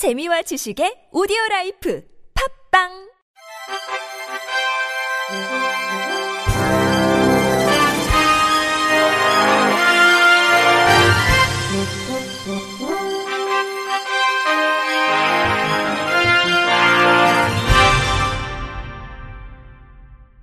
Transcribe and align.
재미와 0.00 0.40
지식의 0.40 1.12
오디오 1.12 1.36
라이프 1.50 2.02
팝빵 2.72 2.88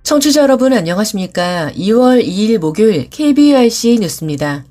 청취자 0.04 0.42
여러분 0.42 0.72
안녕하십니까. 0.72 1.72
2월 1.74 2.24
2일 2.24 2.58
목요일 2.58 3.10
KBRC 3.10 3.98
뉴스입니다. 4.02 4.67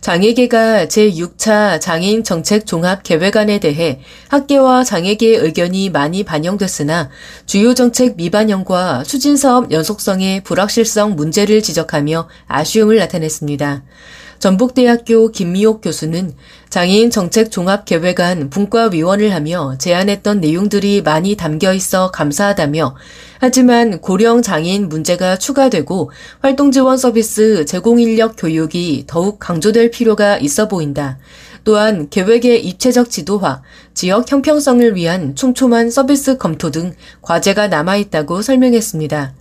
장애계가 0.00 0.86
제6차 0.86 1.80
장애인 1.80 2.24
정책 2.24 2.66
종합 2.66 3.02
계획안에 3.02 3.58
대해 3.58 4.00
학계와 4.28 4.84
장애계의 4.84 5.36
의견이 5.36 5.90
많이 5.90 6.22
반영됐으나 6.22 7.10
주요 7.46 7.74
정책 7.74 8.16
미반영과 8.16 9.02
추진 9.04 9.36
사업 9.36 9.72
연속성의 9.72 10.42
불확실성 10.42 11.16
문제를 11.16 11.62
지적하며 11.62 12.28
아쉬움을 12.46 12.96
나타냈습니다. 12.96 13.84
전북대학교 14.38 15.30
김미옥 15.30 15.80
교수는 15.80 16.34
장애인 16.68 17.10
정책 17.10 17.50
종합계획안 17.50 18.50
분과위원을 18.50 19.32
하며 19.32 19.76
제안했던 19.78 20.40
내용들이 20.40 21.02
많이 21.02 21.36
담겨 21.36 21.72
있어 21.72 22.10
감사하다며 22.10 22.96
하지만 23.38 24.00
고령 24.00 24.42
장애인 24.42 24.88
문제가 24.88 25.36
추가되고 25.38 26.10
활동 26.40 26.72
지원 26.72 26.98
서비스 26.98 27.64
제공 27.66 28.00
인력 28.00 28.34
교육이 28.36 29.04
더욱 29.06 29.38
강조될 29.38 29.90
필요가 29.90 30.38
있어 30.38 30.68
보인다. 30.68 31.18
또한 31.64 32.08
계획의 32.10 32.64
입체적 32.64 33.10
지도화, 33.10 33.60
지역 33.92 34.30
형평성을 34.30 34.94
위한 34.94 35.34
촘촘한 35.34 35.90
서비스 35.90 36.36
검토 36.38 36.70
등 36.70 36.94
과제가 37.22 37.68
남아있다고 37.68 38.40
설명했습니다. 38.42 39.34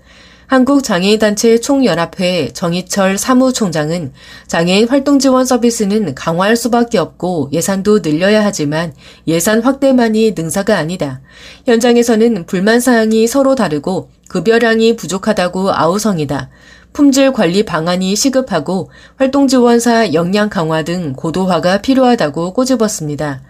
한국장애인단체 0.48 1.60
총연합회 1.60 2.50
정희철 2.54 3.18
사무총장은 3.18 4.14
장애인 4.48 4.88
활동 4.88 5.20
지원 5.20 5.46
서비스는 5.46 6.14
강화할 6.16 6.56
수밖에 6.56 6.98
없고 6.98 7.50
예산도 7.52 8.02
늘려야 8.02 8.46
하지만 8.46 8.94
예산 9.28 9.62
확대만이 9.62 10.34
능사가 10.36 10.78
아니다. 10.78 11.22
현장에서는 11.66 12.46
불만 12.46 12.80
사항이 12.80 13.28
서로 13.28 13.56
다르고 13.56 14.10
급여량이 14.28 14.96
부족하다고 14.96 15.72
아우성이다. 15.74 16.50
품질 16.94 17.34
관리 17.34 17.64
방안이 17.64 18.16
시급하고 18.16 18.90
활동 19.18 19.48
지원사 19.48 20.14
역량 20.14 20.50
강화 20.50 20.84
등 20.84 21.14
고도화가 21.14 21.82
필요하다고 21.82 22.54
꼬집었습니다. 22.54 23.42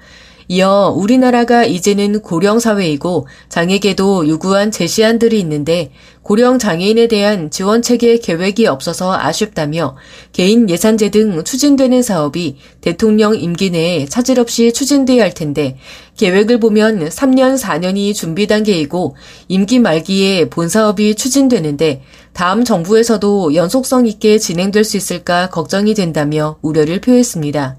이어 0.47 0.93
우리나라가 0.95 1.65
이제는 1.65 2.21
고령 2.21 2.59
사회이고 2.59 3.27
장애계도 3.49 4.27
요구한 4.27 4.69
제시안들이 4.69 5.39
있는데 5.39 5.91
고령 6.21 6.59
장애인에 6.59 7.07
대한 7.07 7.51
지원 7.51 7.81
체계 7.81 8.17
계획이 8.17 8.67
없어서 8.67 9.13
아쉽다며 9.13 9.95
개인 10.33 10.69
예산제 10.69 11.09
등 11.09 11.43
추진되는 11.43 12.01
사업이 12.01 12.57
대통령 12.81 13.35
임기 13.35 13.71
내에 13.71 14.05
차질 14.05 14.39
없이 14.39 14.73
추진돼야 14.73 15.23
할 15.23 15.33
텐데 15.33 15.77
계획을 16.17 16.59
보면 16.59 17.09
3년 17.09 17.59
4년이 17.59 18.13
준비 18.15 18.47
단계이고 18.47 19.15
임기 19.47 19.79
말기에 19.79 20.49
본 20.49 20.69
사업이 20.69 21.15
추진되는데 21.15 22.01
다음 22.33 22.63
정부에서도 22.63 23.55
연속성 23.55 24.07
있게 24.07 24.37
진행될 24.37 24.83
수 24.83 24.97
있을까 24.97 25.49
걱정이 25.49 25.93
된다며 25.93 26.57
우려를 26.61 27.01
표했습니다. 27.01 27.77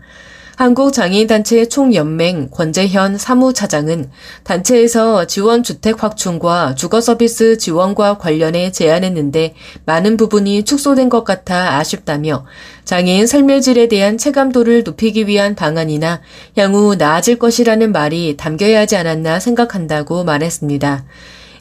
한국장애인단체 0.57 1.69
총연맹 1.69 2.49
권재현 2.51 3.19
사무차장은 3.19 4.11
단체에서 4.43 5.27
지원 5.27 5.63
주택 5.63 6.03
확충과 6.03 6.75
주거서비스 6.75 7.59
지원과 7.59 8.17
관련해 8.17 8.73
제안했는데 8.73 9.55
많은 9.85 10.17
부분이 10.17 10.65
축소된 10.65 11.11
것 11.11 11.25
같아 11.25 11.77
아쉽다며 11.77 12.47
장애인 12.85 13.27
삶의 13.27 13.61
질에 13.61 13.89
대한 13.89 14.17
체감도를 14.17 14.83
높이기 14.85 15.27
위한 15.27 15.55
방안이나 15.55 16.23
향후 16.57 16.95
나아질 16.95 17.39
것이라는 17.39 17.93
말이 17.93 18.39
담겨야 18.39 18.81
하지 18.81 18.97
않았나 18.97 19.41
생각한다고 19.41 20.25
말했습니다. 20.25 21.05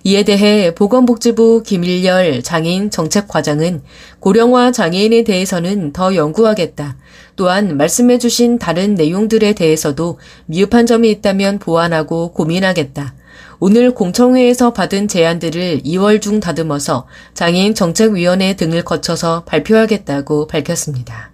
이에 0.06 0.23
대해 0.23 0.73
보건복지부 0.73 1.63
김일열 1.66 2.44
장애인 2.44 2.91
정책과장은 2.91 3.81
고령화 4.19 4.72
장애인에 4.72 5.23
대해서는 5.23 5.94
더 5.94 6.16
연구하겠다. 6.16 6.95
또한 7.35 7.78
말씀해 7.78 8.18
주신 8.18 8.59
다른 8.59 8.96
내용들에 8.96 9.53
대해서도 9.53 10.19
미흡한 10.46 10.85
점이 10.85 11.09
있다면 11.12 11.59
보완하고 11.59 12.31
고민하겠다. 12.31 13.13
오늘 13.59 13.94
공청회에서 13.94 14.73
받은 14.73 15.07
제안들을 15.07 15.81
2월 15.84 16.22
중 16.22 16.40
다듬어서 16.40 17.07
장애인 17.34 17.74
정책위원회 17.75 18.56
등을 18.56 18.84
거쳐서 18.84 19.44
발표하겠다고 19.45 20.47
밝혔습니다. 20.47 21.31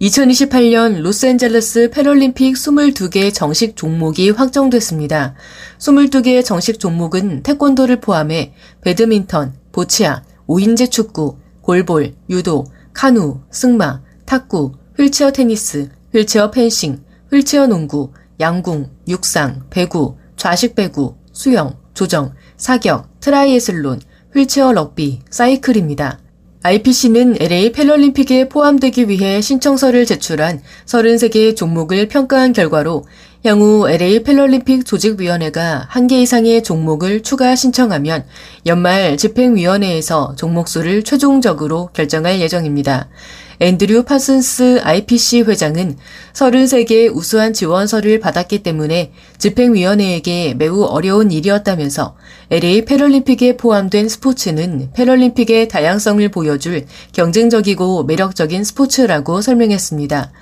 2028년 0.00 1.00
로스앤젤레스 1.00 1.90
패럴림픽 1.90 2.56
22개 2.56 3.32
정식 3.32 3.76
종목이 3.76 4.30
확정됐습니다. 4.30 5.34
22개의 5.78 6.44
정식 6.44 6.78
종목은 6.78 7.42
태권도를 7.42 8.00
포함해 8.00 8.52
배드민턴, 8.82 9.54
보치아, 9.72 10.22
오인제 10.46 10.88
축구, 10.88 11.38
골볼, 11.62 12.14
유도, 12.28 12.66
카누, 12.92 13.40
승마, 13.50 14.02
탁구, 14.26 14.72
휠체어 14.98 15.30
테니스, 15.30 15.88
휠체어 16.14 16.50
펜싱, 16.50 17.02
휠체어 17.32 17.66
농구, 17.66 18.12
양궁, 18.40 18.90
육상, 19.08 19.64
배구, 19.70 20.16
좌식 20.36 20.74
배구, 20.74 21.16
수영, 21.32 21.76
조정, 21.94 22.34
사격, 22.56 23.20
트라이애슬론, 23.20 24.00
휠체어 24.34 24.72
럭비, 24.72 25.20
사이클입니다. 25.30 26.20
IPC는 26.66 27.36
LA 27.40 27.72
패럴림픽에 27.72 28.48
포함되기 28.48 29.10
위해 29.10 29.42
신청서를 29.42 30.06
제출한 30.06 30.62
33개 30.86 31.54
종목을 31.54 32.08
평가한 32.08 32.54
결과로 32.54 33.04
향후 33.44 33.86
LA 33.90 34.22
패럴림픽 34.22 34.86
조직위원회가 34.86 35.86
한 35.90 36.06
개 36.06 36.22
이상의 36.22 36.62
종목을 36.62 37.22
추가 37.22 37.54
신청하면 37.54 38.24
연말 38.64 39.18
집행위원회에서 39.18 40.36
종목수를 40.36 41.02
최종적으로 41.02 41.90
결정할 41.92 42.40
예정입니다. 42.40 43.10
앤드류 43.60 44.04
파슨스 44.04 44.80
IPC 44.82 45.42
회장은 45.42 45.96
33개 46.32 47.14
우수한 47.14 47.52
지원서를 47.52 48.20
받았기 48.20 48.62
때문에 48.62 49.12
집행위원회에게 49.38 50.54
매우 50.54 50.82
어려운 50.82 51.30
일이었다면서 51.30 52.16
LA 52.50 52.84
패럴림픽에 52.84 53.56
포함된 53.56 54.08
스포츠는 54.08 54.90
패럴림픽의 54.94 55.68
다양성을 55.68 56.28
보여줄 56.28 56.86
경쟁적이고 57.12 58.04
매력적인 58.04 58.64
스포츠라고 58.64 59.40
설명했습니다. 59.40 60.32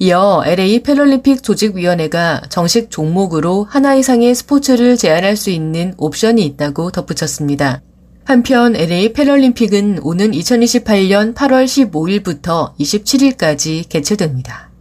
이어 0.00 0.42
LA 0.44 0.82
패럴림픽 0.82 1.42
조직위원회가 1.42 2.42
정식 2.48 2.90
종목으로 2.90 3.64
하나 3.70 3.94
이상의 3.94 4.34
스포츠를 4.34 4.96
제안할 4.96 5.36
수 5.36 5.50
있는 5.50 5.94
옵션이 5.98 6.44
있다고 6.44 6.90
덧붙였습니다. 6.90 7.82
한편 8.24 8.74
LA 8.74 9.12
패럴림픽은 9.12 10.00
오는 10.02 10.30
2028년 10.30 11.34
8월 11.34 11.66
15일부터 11.66 12.74
27일까지 12.78 13.88
개최됩니다. 13.88 14.73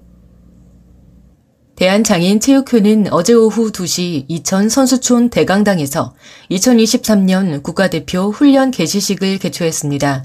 대한장애인체육회는 1.76 3.12
어제 3.12 3.34
오후 3.34 3.72
2시 3.72 4.26
이천 4.28 4.70
선수촌 4.70 5.32
대강당에서 5.32 6.14
2023년 6.52 7.64
국가대표 7.64 8.30
훈련 8.30 8.70
개시식을 8.70 9.40
개최했습니다. 9.40 10.24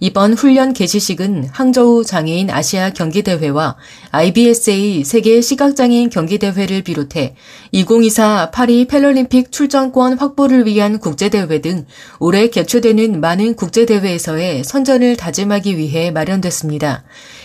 이번 0.00 0.34
훈련 0.34 0.74
개시식은 0.74 1.48
항저우 1.52 2.04
장애인 2.04 2.50
아시아 2.50 2.90
경기대회와 2.90 3.76
IBSA 4.10 5.04
세계 5.04 5.40
시각장애인 5.40 6.10
경기대회를 6.10 6.82
비롯해 6.82 7.34
2024 7.72 8.50
파리 8.50 8.86
패럴림픽 8.86 9.52
출전권 9.52 10.18
확보를 10.18 10.66
위한 10.66 10.98
국제대회 10.98 11.62
등 11.62 11.86
올해 12.18 12.48
개최되는 12.48 13.20
많은 13.20 13.56
국제대회에서의 13.56 14.64
선전을 14.64 15.16
다짐하기 15.16 15.78
위해 15.78 16.10
마련됐습니다. 16.10 17.04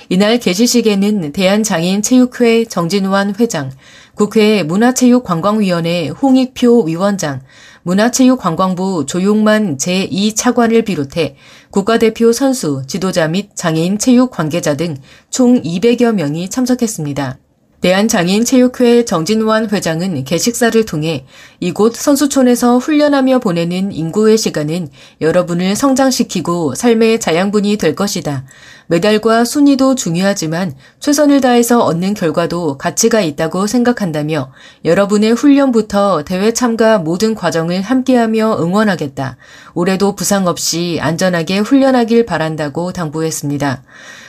이날 0.09 0.39
개시식에는 0.39 1.31
대한장애인체육회 1.31 2.65
정진환 2.65 3.35
회장, 3.39 3.71
국회 4.13 4.63
문화체육관광위원회 4.63 6.09
홍익표 6.09 6.83
위원장, 6.83 7.41
문화체육관광부 7.83 9.05
조용만 9.07 9.77
제2차관을 9.77 10.85
비롯해 10.85 11.35
국가대표 11.69 12.31
선수, 12.31 12.83
지도자 12.87 13.27
및 13.27 13.49
장애인 13.55 13.99
체육 13.99 14.31
관계자 14.31 14.75
등 14.75 14.95
총 15.29 15.61
200여 15.61 16.13
명이 16.13 16.49
참석했습니다. 16.49 17.44
대한장애인체육회 17.85 19.05
정진환 19.05 19.69
회장은 19.69 20.23
개식사를 20.23 20.83
통해 20.85 21.23
이곳 21.59 21.93
선수촌에서 21.95 22.79
훈련하며 22.79 23.37
보내는 23.37 23.91
인구의 23.91 24.39
시간은 24.39 24.89
여러분을 25.21 25.75
성장시키고 25.75 26.73
삶의 26.73 27.19
자양분이 27.19 27.77
될 27.77 27.93
것이다. 27.93 28.45
메달과 28.87 29.45
순위도 29.45 29.93
중요하지만 29.93 30.73
최선을 30.99 31.41
다해서 31.41 31.83
얻는 31.83 32.15
결과도 32.15 32.79
가치가 32.79 33.21
있다고 33.21 33.67
생각한다며 33.67 34.51
여러분의 34.83 35.33
훈련부터 35.33 36.23
대회 36.23 36.53
참가 36.53 36.97
모든 36.97 37.35
과정을 37.35 37.81
함께하며 37.81 38.57
응원하겠다. 38.61 39.37
올해도 39.75 40.15
부상 40.15 40.47
없이 40.47 40.97
안전하게 41.01 41.59
훈련하길 41.59 42.25
바란다고 42.25 42.93
당부했습니다. 42.93 43.83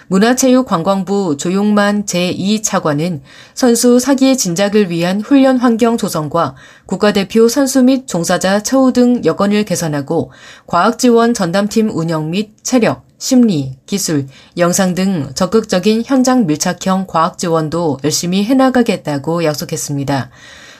문화체육관광부 0.08 1.36
조용만 1.36 2.04
제2차관은 2.04 3.20
선수 3.54 3.98
사기의 3.98 4.36
진작을 4.36 4.90
위한 4.90 5.20
훈련 5.20 5.58
환경 5.58 5.96
조성과 5.96 6.54
국가대표 6.86 7.48
선수 7.48 7.82
및 7.82 8.06
종사자 8.06 8.62
처우 8.62 8.92
등 8.92 9.24
여건을 9.24 9.64
개선하고 9.64 10.30
과학지원 10.66 11.34
전담팀 11.34 11.90
운영 11.90 12.30
및 12.30 12.52
체력, 12.62 13.04
심리, 13.18 13.78
기술, 13.86 14.26
영상 14.58 14.94
등 14.94 15.30
적극적인 15.34 16.02
현장 16.04 16.46
밀착형 16.46 17.06
과학 17.08 17.38
지원도 17.38 17.98
열심히 18.04 18.44
해나가겠다고 18.44 19.44
약속했습니다. 19.44 20.30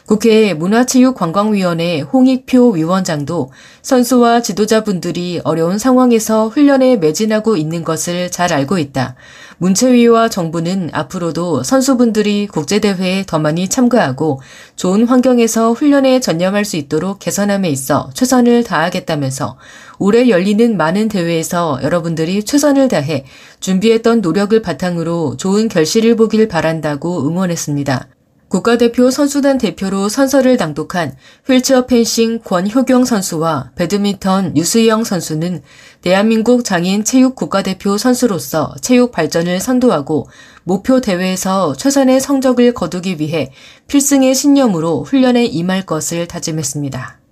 국회 0.06 0.54
문화체육관광위원회 0.54 2.00
홍익표 2.00 2.70
위원장도 2.70 3.50
선수와 3.82 4.40
지도자분들이 4.40 5.40
어려운 5.42 5.78
상황에서 5.78 6.46
훈련에 6.46 6.96
매진하고 6.96 7.56
있는 7.56 7.82
것을 7.82 8.30
잘 8.30 8.52
알고 8.52 8.78
있다. 8.78 9.16
문체위와 9.58 10.28
정부는 10.28 10.90
앞으로도 10.92 11.64
선수분들이 11.64 12.46
국제대회에 12.46 13.24
더 13.26 13.40
많이 13.40 13.68
참가하고 13.68 14.40
좋은 14.76 15.06
환경에서 15.06 15.72
훈련에 15.72 16.20
전념할 16.20 16.64
수 16.64 16.76
있도록 16.76 17.18
개선함에 17.18 17.68
있어 17.70 18.10
최선을 18.14 18.62
다하겠다면서 18.62 19.56
올해 19.98 20.28
열리는 20.28 20.76
많은 20.76 21.08
대회에서 21.08 21.80
여러분들이 21.82 22.44
최선을 22.44 22.88
다해 22.88 23.24
준비했던 23.58 24.20
노력을 24.20 24.60
바탕으로 24.62 25.36
좋은 25.36 25.68
결실을 25.68 26.14
보길 26.14 26.46
바란다고 26.46 27.26
응원했습니다. 27.26 28.15
국가대표 28.48 29.10
선수단 29.10 29.58
대표로 29.58 30.08
선서를 30.08 30.56
낭독한 30.56 31.16
휠체어 31.46 31.86
펜싱 31.86 32.40
권효경 32.44 33.04
선수와 33.04 33.72
배드민턴 33.74 34.56
유수영 34.56 35.02
선수는 35.02 35.62
대한민국 36.00 36.64
장애인 36.64 37.04
체육 37.04 37.34
국가대표 37.34 37.98
선수로서 37.98 38.76
체육 38.80 39.10
발전을 39.10 39.58
선도하고 39.58 40.28
목표 40.62 41.00
대회에서 41.00 41.74
최선의 41.76 42.20
성적을 42.20 42.72
거두기 42.72 43.18
위해 43.18 43.50
필승의 43.88 44.34
신념으로 44.34 45.02
훈련에 45.02 45.44
임할 45.44 45.84
것을 45.84 46.28
다짐했습니다. 46.28 47.25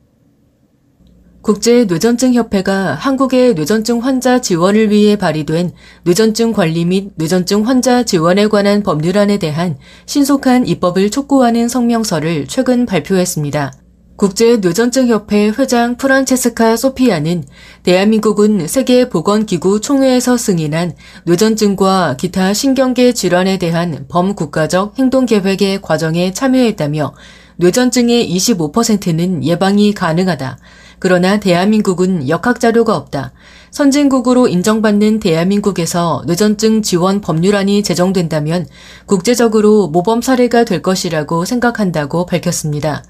국제뇌전증협회가 1.44 2.94
한국의 2.94 3.52
뇌전증 3.52 3.98
환자 3.98 4.40
지원을 4.40 4.90
위해 4.90 5.16
발의된 5.16 5.72
뇌전증 6.04 6.54
관리 6.54 6.86
및 6.86 7.10
뇌전증 7.16 7.68
환자 7.68 8.02
지원에 8.02 8.48
관한 8.48 8.82
법률안에 8.82 9.36
대한 9.36 9.76
신속한 10.06 10.66
입법을 10.66 11.10
촉구하는 11.10 11.68
성명서를 11.68 12.46
최근 12.48 12.86
발표했습니다. 12.86 13.72
국제뇌전증협회 14.16 15.52
회장 15.58 15.98
프란체스카 15.98 16.78
소피아는 16.78 17.44
대한민국은 17.82 18.66
세계보건기구 18.66 19.82
총회에서 19.82 20.38
승인한 20.38 20.94
뇌전증과 21.26 22.16
기타 22.16 22.54
신경계 22.54 23.12
질환에 23.12 23.58
대한 23.58 24.06
범국가적 24.08 24.98
행동계획의 24.98 25.82
과정에 25.82 26.32
참여했다며 26.32 27.12
뇌전증의 27.56 28.34
25%는 28.34 29.44
예방이 29.44 29.92
가능하다. 29.92 30.58
그러나 31.04 31.38
대한민국은 31.38 32.30
역학 32.30 32.60
자료가 32.60 32.96
없다. 32.96 33.34
선진국으로 33.70 34.48
인정받는 34.48 35.20
대한민국에서 35.20 36.22
뇌전증 36.26 36.80
지원 36.80 37.20
법률안이 37.20 37.82
제정된다면 37.82 38.66
국제적으로 39.04 39.88
모범 39.88 40.22
사례가 40.22 40.64
될 40.64 40.80
것이라고 40.80 41.44
생각한다고 41.44 42.24
밝혔습니다. 42.24 43.04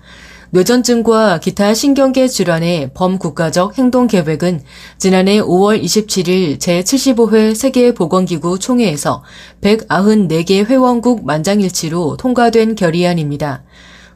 뇌전증과 0.50 1.38
기타 1.38 1.72
신경계 1.72 2.26
질환의 2.26 2.90
범국가적 2.94 3.78
행동 3.78 4.08
계획은 4.08 4.62
지난해 4.98 5.40
5월 5.40 5.80
27일 5.80 6.58
제75회 6.58 7.54
세계보건기구 7.54 8.58
총회에서 8.58 9.22
194개 9.60 10.64
회원국 10.64 11.24
만장일치로 11.24 12.16
통과된 12.16 12.74
결의안입니다. 12.74 13.62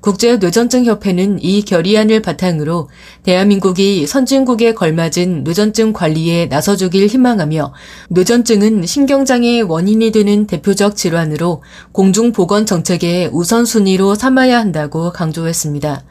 국제뇌전증협회는 0.00 1.42
이 1.42 1.62
결의안을 1.62 2.22
바탕으로 2.22 2.88
대한민국이 3.22 4.06
선진국에 4.06 4.74
걸맞은 4.74 5.44
뇌전증 5.44 5.92
관리에 5.92 6.46
나서주길 6.46 7.06
희망하며 7.06 7.74
뇌전증은 8.10 8.86
신경장애의 8.86 9.62
원인이 9.62 10.10
되는 10.12 10.46
대표적 10.46 10.96
질환으로 10.96 11.62
공중보건 11.92 12.66
정책의 12.66 13.30
우선순위로 13.32 14.14
삼아야 14.14 14.58
한다고 14.58 15.12
강조했습니다. 15.12 16.04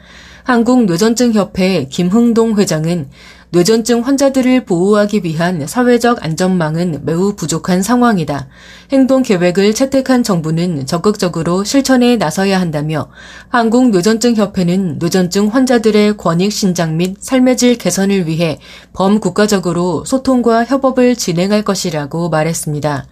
한국뇌전증협회 0.43 1.87
김흥동 1.89 2.57
회장은 2.57 3.09
뇌전증 3.57 4.01
환자들을 4.01 4.65
보호하기 4.65 5.21
위한 5.23 5.65
사회적 5.65 6.23
안전망은 6.23 7.01
매우 7.05 7.33
부족한 7.33 7.81
상황이다. 7.81 8.47
행동 8.91 9.23
계획을 9.23 9.73
채택한 9.73 10.21
정부는 10.21 10.85
적극적으로 10.85 11.63
실천에 11.63 12.17
나서야 12.17 12.61
한다며 12.61 13.09
한국뇌전증협회는 13.49 14.99
뇌전증 14.99 15.47
환자들의 15.47 16.17
권익 16.17 16.53
신장 16.53 16.97
및 16.97 17.17
삶의 17.19 17.57
질 17.57 17.79
개선을 17.79 18.27
위해 18.27 18.59
범국가적으로 18.93 20.05
소통과 20.05 20.63
협업을 20.63 21.15
진행할 21.15 21.63
것이라고 21.63 22.29
말했습니다. 22.29 23.07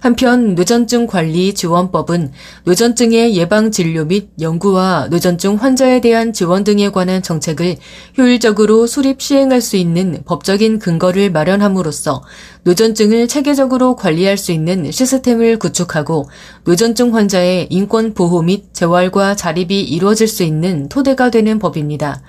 한편 0.00 0.54
뇌전증 0.54 1.06
관리 1.06 1.54
지원법은 1.54 2.32
뇌전증의 2.64 3.36
예방 3.36 3.70
진료 3.70 4.04
및 4.04 4.30
연구와 4.40 5.08
뇌전증 5.10 5.56
환자에 5.56 6.00
대한 6.00 6.32
지원 6.32 6.64
등에 6.64 6.90
관한 6.90 7.22
정책을 7.22 7.76
효율적으로 8.16 8.86
수립 8.86 9.20
시행할 9.20 9.60
수 9.60 9.76
있는 9.76 10.22
법적인 10.24 10.78
근거를 10.78 11.30
마련함으로써 11.32 12.22
뇌전증을 12.62 13.28
체계적으로 13.28 13.96
관리할 13.96 14.36
수 14.36 14.52
있는 14.52 14.90
시스템을 14.90 15.58
구축하고 15.58 16.28
뇌전증 16.64 17.14
환자의 17.14 17.66
인권 17.70 18.14
보호 18.14 18.42
및 18.42 18.72
재활과 18.72 19.34
자립이 19.34 19.82
이루어질 19.82 20.28
수 20.28 20.42
있는 20.42 20.88
토대가 20.88 21.30
되는 21.30 21.58
법입니다. 21.58 22.22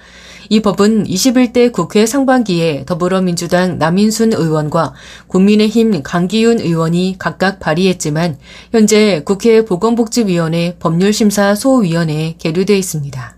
이 0.52 0.62
법은 0.62 1.04
21대 1.06 1.72
국회 1.72 2.08
상반기에 2.08 2.84
더불어민주당 2.88 3.78
남인순 3.78 4.34
의원과 4.34 4.96
국민의힘 5.28 6.02
강기훈 6.02 6.60
의원이 6.60 7.18
각각 7.20 7.60
발의했지만 7.60 8.38
현재 8.72 9.22
국회 9.24 9.64
보건복지위원회 9.64 10.78
법률심사 10.80 11.54
소위원회에 11.54 12.36
계류돼 12.40 12.80
있습니다. 12.80 13.38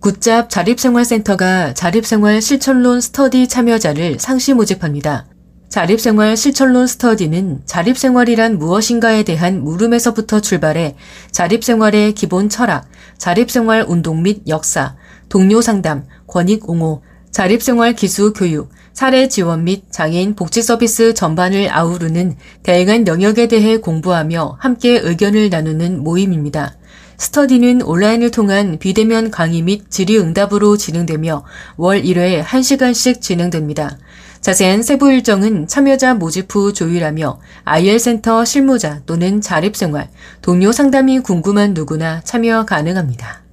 굿잡 0.00 0.50
자립생활센터가 0.50 1.72
자립생활 1.72 2.42
실천론 2.42 3.00
스터디 3.00 3.48
참여자를 3.48 4.18
상시 4.20 4.52
모집합니다. 4.52 5.26
자립생활 5.70 6.36
실천론 6.36 6.86
스터디는 6.86 7.62
자립생활이란 7.64 8.58
무엇인가에 8.58 9.22
대한 9.22 9.62
물음에서부터 9.64 10.40
출발해 10.40 10.94
자립생활의 11.30 12.14
기본 12.14 12.48
철학, 12.48 12.86
자립생활 13.16 13.84
운동 13.88 14.22
및 14.22 14.42
역사, 14.46 14.96
동료 15.28 15.60
상담, 15.60 16.04
권익 16.26 16.68
옹호, 16.68 17.02
자립생활 17.30 17.94
기수 17.94 18.32
교육, 18.32 18.70
사례 18.92 19.28
지원 19.28 19.64
및 19.64 19.84
장애인 19.92 20.34
복지 20.34 20.60
서비스 20.60 21.14
전반을 21.14 21.72
아우르는 21.72 22.36
다양한 22.62 23.06
영역에 23.06 23.46
대해 23.46 23.76
공부하며 23.76 24.56
함께 24.58 24.98
의견을 24.98 25.50
나누는 25.50 26.02
모임입니다. 26.02 26.74
스터디는 27.16 27.82
온라인을 27.82 28.30
통한 28.30 28.78
비대면 28.78 29.30
강의 29.30 29.62
및 29.62 29.90
질의응답으로 29.90 30.76
진행되며 30.76 31.44
월 31.76 32.02
1회 32.02 32.42
1시간씩 32.42 33.20
진행됩니다. 33.20 33.98
자세한 34.40 34.82
세부 34.82 35.12
일정은 35.12 35.66
참여자 35.66 36.14
모집 36.14 36.54
후 36.54 36.72
조율하며 36.72 37.40
IL센터 37.64 38.44
실무자 38.44 39.02
또는 39.04 39.40
자립생활, 39.40 40.08
동료 40.42 40.70
상담이 40.70 41.20
궁금한 41.20 41.74
누구나 41.74 42.20
참여 42.22 42.64
가능합니다. 42.64 43.47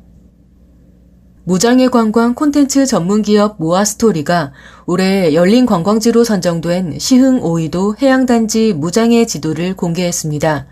무장의 1.48 1.90
관광 1.92 2.34
콘텐츠 2.34 2.88
전문 2.88 3.22
기업 3.22 3.58
모아스토리가 3.60 4.52
올해 4.88 5.36
열린 5.36 5.68
관광지로 5.68 6.24
선정된 6.24 6.98
시흥 6.98 7.44
오이도 7.44 7.98
해양단지 8.02 8.74
무장의 8.74 9.28
지도를 9.28 9.76
공개했습니다. 9.76 10.66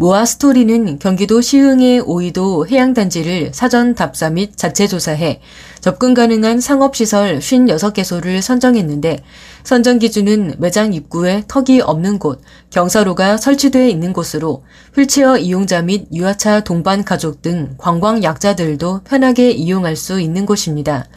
모아스토리는 0.00 0.98
경기도 0.98 1.42
시흥의 1.42 2.00
오이도 2.00 2.66
해양단지를 2.68 3.50
사전 3.52 3.94
답사 3.94 4.30
및 4.30 4.56
자체 4.56 4.86
조사해 4.86 5.42
접근 5.82 6.14
가능한 6.14 6.62
상업시설 6.62 7.40
56개소를 7.40 8.40
선정했는데 8.40 9.22
선정 9.62 9.98
기준은 9.98 10.54
매장 10.56 10.94
입구에 10.94 11.44
턱이 11.48 11.82
없는 11.82 12.18
곳, 12.18 12.40
경사로가 12.70 13.36
설치되어 13.36 13.88
있는 13.88 14.14
곳으로 14.14 14.64
휠체어 14.96 15.36
이용자 15.36 15.82
및 15.82 16.06
유아차 16.14 16.60
동반 16.60 17.04
가족 17.04 17.42
등 17.42 17.74
관광 17.76 18.22
약자들도 18.22 19.02
편하게 19.04 19.50
이용할 19.50 19.96
수 19.96 20.18
있는 20.18 20.46
곳입니다. 20.46 21.08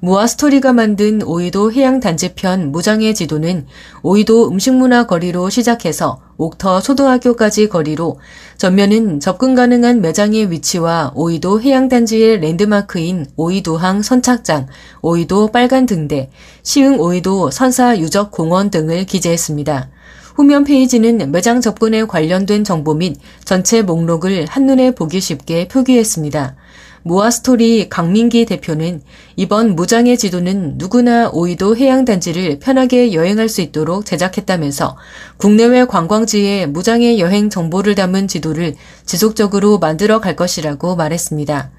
무아스토리가 0.00 0.72
만든 0.72 1.22
오이도 1.22 1.72
해양단지편 1.72 2.70
무장의 2.70 3.16
지도는 3.16 3.66
오이도 4.02 4.48
음식문화 4.48 5.06
거리로 5.08 5.50
시작해서 5.50 6.20
옥터 6.36 6.80
초등학교까지 6.82 7.68
거리로 7.68 8.20
전면은 8.58 9.18
접근 9.18 9.56
가능한 9.56 10.00
매장의 10.00 10.52
위치와 10.52 11.12
오이도 11.16 11.60
해양단지의 11.60 12.38
랜드마크인 12.40 13.26
오이도항 13.36 14.02
선착장, 14.02 14.68
오이도 15.02 15.48
빨간 15.48 15.86
등대, 15.86 16.30
시흥 16.62 17.00
오이도 17.00 17.50
선사 17.50 17.98
유적 17.98 18.30
공원 18.30 18.70
등을 18.70 19.04
기재했습니다. 19.04 19.90
후면 20.36 20.62
페이지는 20.62 21.32
매장 21.32 21.60
접근에 21.60 22.04
관련된 22.04 22.62
정보 22.62 22.94
및 22.94 23.16
전체 23.44 23.82
목록을 23.82 24.46
한눈에 24.48 24.92
보기 24.92 25.20
쉽게 25.20 25.66
표기했습니다. 25.66 26.54
모아스토리 27.02 27.88
강민기 27.88 28.46
대표는 28.46 29.02
이번 29.36 29.76
무장의 29.76 30.18
지도는 30.18 30.74
누구나 30.76 31.30
오이도 31.30 31.76
해양단지를 31.76 32.58
편하게 32.58 33.12
여행할 33.12 33.48
수 33.48 33.60
있도록 33.60 34.04
제작했다면서 34.06 34.96
국내외 35.36 35.84
관광지의 35.84 36.68
무장의 36.68 37.20
여행 37.20 37.50
정보를 37.50 37.94
담은 37.94 38.28
지도를 38.28 38.74
지속적으로 39.06 39.78
만들어 39.78 40.20
갈 40.20 40.36
것이라고 40.36 40.96
말했습니다. 40.96 41.70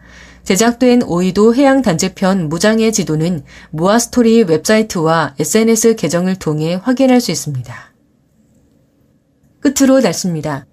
제작된 0.44 1.04
오이도 1.04 1.54
해양단지편 1.54 2.50
무장의 2.50 2.92
지도는 2.92 3.44
모아스토리 3.72 4.44
웹사이트와 4.44 5.36
SNS 5.38 5.96
계정을 5.96 6.38
통해 6.38 6.80
확인할 6.82 7.22
수 7.22 7.32
있습니다. 7.32 7.76
끝으로 9.60 10.00
날씨입니다. 10.00 10.69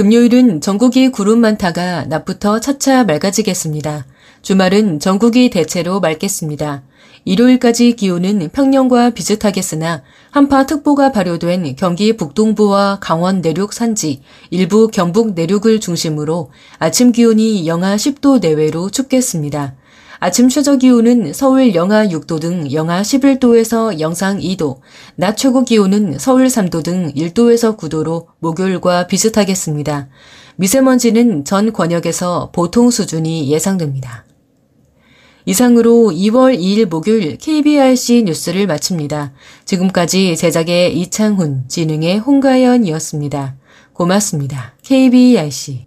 금요일은 0.00 0.62
전국이 0.62 1.10
구름 1.10 1.40
많다가 1.40 2.06
낮부터 2.06 2.58
차차 2.60 3.04
맑아지겠습니다. 3.04 4.06
주말은 4.40 4.98
전국이 4.98 5.50
대체로 5.50 6.00
맑겠습니다. 6.00 6.84
일요일까지 7.26 7.96
기온은 7.96 8.48
평년과 8.48 9.10
비슷하겠으나 9.10 10.02
한파특보가 10.30 11.12
발효된 11.12 11.76
경기 11.76 12.16
북동부와 12.16 13.00
강원 13.02 13.42
내륙 13.42 13.74
산지, 13.74 14.22
일부 14.48 14.88
경북 14.88 15.34
내륙을 15.34 15.80
중심으로 15.80 16.50
아침 16.78 17.12
기온이 17.12 17.66
영하 17.66 17.96
10도 17.96 18.40
내외로 18.40 18.88
춥겠습니다. 18.88 19.74
아침 20.22 20.50
최저 20.50 20.76
기온은 20.76 21.32
서울 21.32 21.74
영하 21.74 22.06
6도 22.06 22.42
등 22.42 22.70
영하 22.70 23.00
11도에서 23.00 24.00
영상 24.00 24.38
2도, 24.38 24.80
낮 25.16 25.34
최고 25.34 25.64
기온은 25.64 26.18
서울 26.18 26.44
3도 26.46 26.84
등 26.84 27.10
1도에서 27.14 27.78
9도로 27.78 28.26
목요일과 28.38 29.06
비슷하겠습니다. 29.06 30.10
미세먼지는 30.56 31.46
전 31.46 31.72
권역에서 31.72 32.50
보통 32.52 32.90
수준이 32.90 33.50
예상됩니다. 33.50 34.26
이상으로 35.46 36.10
2월 36.12 36.58
2일 36.58 36.84
목요일 36.84 37.38
KBRC 37.38 38.24
뉴스를 38.24 38.66
마칩니다. 38.66 39.32
지금까지 39.64 40.36
제작의 40.36 41.00
이창훈, 41.00 41.64
진흥의 41.66 42.18
홍가연이었습니다. 42.18 43.56
고맙습니다. 43.94 44.74
KBRC. 44.82 45.86